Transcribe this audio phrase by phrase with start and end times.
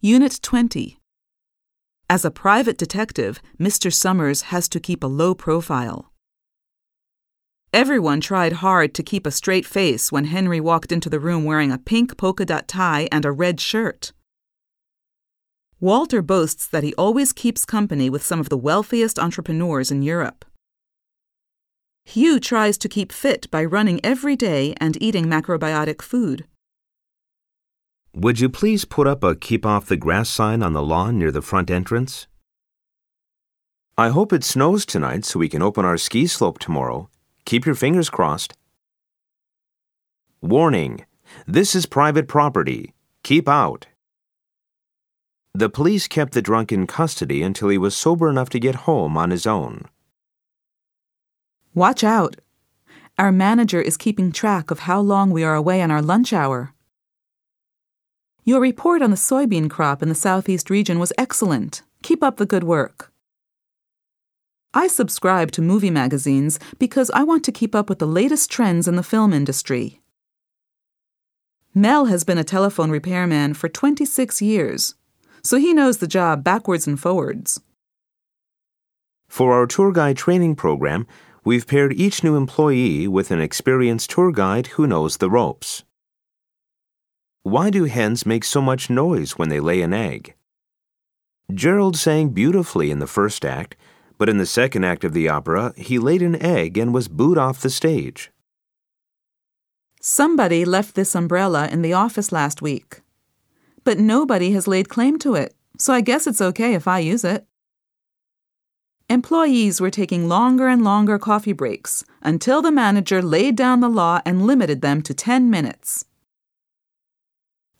[0.00, 0.96] Unit 20.
[2.08, 3.92] As a private detective, Mr.
[3.92, 6.12] Summers has to keep a low profile.
[7.72, 11.72] Everyone tried hard to keep a straight face when Henry walked into the room wearing
[11.72, 14.12] a pink polka dot tie and a red shirt.
[15.80, 20.44] Walter boasts that he always keeps company with some of the wealthiest entrepreneurs in Europe.
[22.04, 26.46] Hugh tries to keep fit by running every day and eating macrobiotic food.
[28.18, 31.30] Would you please put up a keep off the grass sign on the lawn near
[31.30, 32.26] the front entrance?
[33.96, 37.10] I hope it snows tonight so we can open our ski slope tomorrow.
[37.44, 38.54] Keep your fingers crossed.
[40.42, 41.06] Warning!
[41.46, 42.92] This is private property.
[43.22, 43.86] Keep out.
[45.54, 49.16] The police kept the drunk in custody until he was sober enough to get home
[49.16, 49.84] on his own.
[51.72, 52.34] Watch out!
[53.16, 56.74] Our manager is keeping track of how long we are away on our lunch hour.
[58.48, 61.82] Your report on the soybean crop in the southeast region was excellent.
[62.02, 63.12] Keep up the good work.
[64.72, 68.88] I subscribe to movie magazines because I want to keep up with the latest trends
[68.88, 70.00] in the film industry.
[71.74, 74.94] Mel has been a telephone repairman for 26 years,
[75.42, 77.60] so he knows the job backwards and forwards.
[79.28, 81.06] For our tour guide training program,
[81.44, 85.84] we've paired each new employee with an experienced tour guide who knows the ropes.
[87.48, 90.34] Why do hens make so much noise when they lay an egg?
[91.54, 93.74] Gerald sang beautifully in the first act,
[94.18, 97.38] but in the second act of the opera, he laid an egg and was booed
[97.38, 98.30] off the stage.
[100.02, 103.00] Somebody left this umbrella in the office last week.
[103.82, 107.24] But nobody has laid claim to it, so I guess it's okay if I use
[107.24, 107.46] it.
[109.08, 114.20] Employees were taking longer and longer coffee breaks until the manager laid down the law
[114.26, 116.04] and limited them to 10 minutes.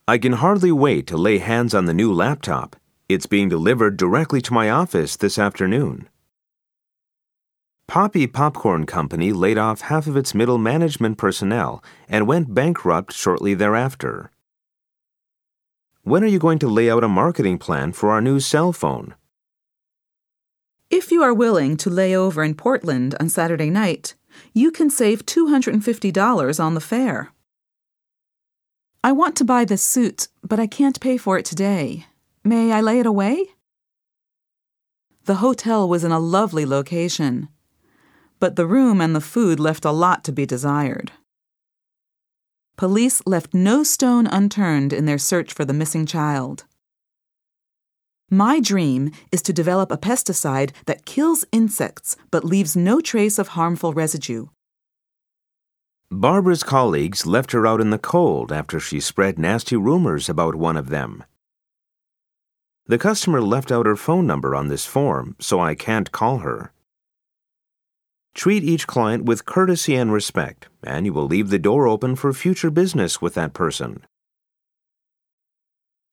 [0.09, 2.77] I can hardly wait to lay hands on the new laptop.
[3.11, 6.09] It's being delivered directly to my office this afternoon.
[7.87, 13.53] Poppy Popcorn Company laid off half of its middle management personnel and went bankrupt shortly
[13.53, 14.31] thereafter.
[16.05, 19.15] When are you going to lay out a marketing plan for our new cell phone?
[20.89, 24.15] If you are willing to lay over in Portland on Saturday night,
[24.55, 27.31] you can save $250 on the fare.
[29.09, 32.05] I want to buy this suit, but I can't pay for it today.
[32.45, 33.47] May I lay it away?
[35.25, 37.49] The hotel was in a lovely location,
[38.39, 41.13] but the room and the food left a lot to be desired.
[42.77, 46.67] Police left no stone unturned in their search for the missing child.
[48.31, 53.49] My dream is to develop a pesticide that kills insects but leaves no trace of
[53.57, 54.49] harmful residue.
[56.11, 60.77] Barbara's colleagues left her out in the cold after she spread nasty rumors about one
[60.77, 61.23] of them.
[62.87, 66.73] The customer left out her phone number on this form, so I can't call her.
[68.35, 72.33] Treat each client with courtesy and respect, and you will leave the door open for
[72.33, 74.07] future business with that person.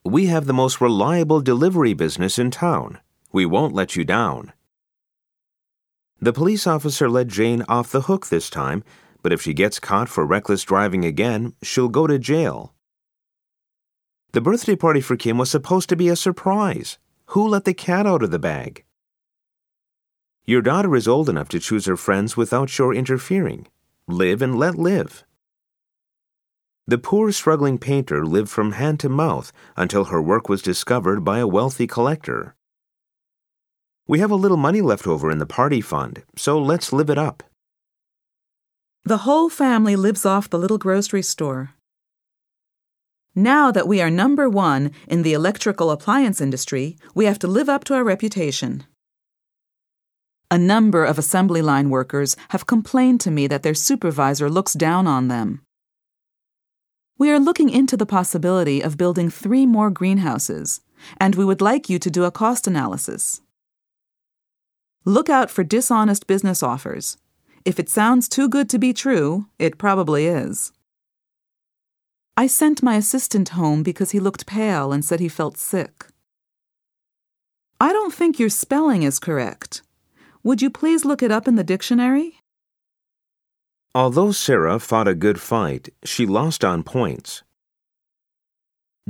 [0.03, 2.99] We have the most reliable delivery business in town.
[3.31, 4.51] We won't let you down.
[6.19, 8.83] The police officer let Jane off the hook this time
[9.25, 12.75] but if she gets caught for reckless driving again, she'll go to jail.
[14.33, 16.99] The birthday party for Kim was supposed to be a surprise.
[17.29, 18.83] Who let the cat out of the bag?
[20.43, 23.65] Your daughter is old enough to choose her friends without your interfering.
[24.07, 25.23] Live and let live.
[26.85, 31.39] The poor, struggling painter lived from hand to mouth until her work was discovered by
[31.39, 32.53] a wealthy collector.
[34.07, 37.17] We have a little money left over in the party fund, so let's live it
[37.17, 37.41] up.
[39.07, 41.75] The whole family lives off the little grocery store.
[43.35, 47.69] Now that we are number one in the electrical appliance industry, we have to live
[47.69, 48.83] up to our reputation.
[50.49, 55.05] A number of assembly line workers have complained to me that their supervisor looks down
[55.05, 55.61] on them.
[57.19, 60.81] We are looking into the possibility of building three more greenhouses,
[61.17, 63.41] and we would like you to do a cost analysis.
[65.03, 67.17] Look out for dishonest business offers.
[67.65, 70.71] If it sounds too good to be true, it probably is.
[72.37, 76.05] I sent my assistant home because he looked pale and said he felt sick.
[77.81, 79.81] I don't think your spelling is correct.
[80.43, 82.39] Would you please look it up in the dictionary?
[83.95, 87.41] Although Sarah fought a good fight, she lost on points.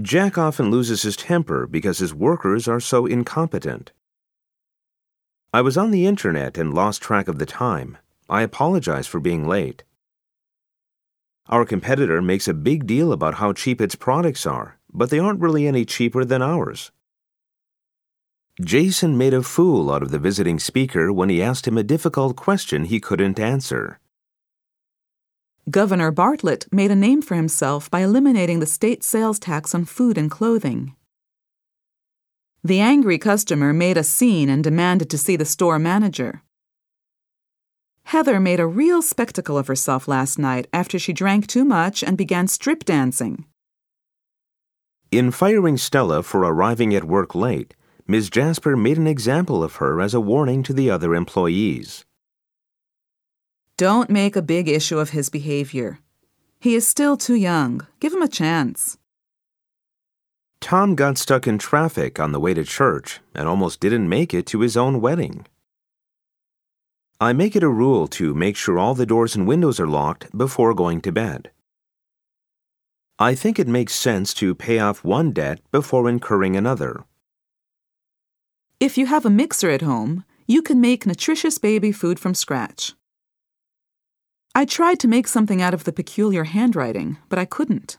[0.01, 3.91] Jack often loses his temper because his workers are so incompetent.
[5.53, 7.97] I was on the internet and lost track of the time.
[8.29, 9.83] I apologize for being late.
[11.47, 15.41] Our competitor makes a big deal about how cheap its products are, but they aren't
[15.41, 16.91] really any cheaper than ours.
[18.59, 22.35] Jason made a fool out of the visiting speaker when he asked him a difficult
[22.35, 23.99] question he couldn't answer.
[25.69, 30.17] Governor Bartlett made a name for himself by eliminating the state sales tax on food
[30.17, 30.95] and clothing.
[32.63, 36.41] The angry customer made a scene and demanded to see the store manager.
[38.05, 42.15] Heather made a real spectacle of herself last night after she drank too much and
[42.15, 43.45] began strip dancing.
[45.11, 47.73] In firing Stella for arriving at work late,
[48.07, 48.29] Ms.
[48.29, 52.05] Jasper made an example of her as a warning to the other employees.
[53.77, 55.99] Don't make a big issue of his behavior.
[56.59, 57.87] He is still too young.
[57.99, 58.99] Give him a chance.
[60.61, 64.45] Tom got stuck in traffic on the way to church and almost didn't make it
[64.47, 65.47] to his own wedding.
[67.19, 70.37] I make it a rule to make sure all the doors and windows are locked
[70.37, 71.49] before going to bed.
[73.17, 77.05] I think it makes sense to pay off one debt before incurring another.
[78.81, 82.93] If you have a mixer at home, you can make nutritious baby food from scratch.
[84.53, 87.97] I tried to make something out of the peculiar handwriting, but I couldn't.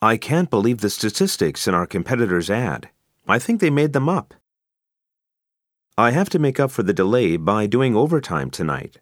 [0.00, 2.88] I can't believe the statistics in our competitor's ad.
[3.28, 4.34] I think they made them up.
[5.98, 8.96] I have to make up for the delay by doing overtime tonight.